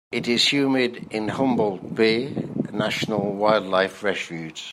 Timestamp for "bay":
1.93-2.33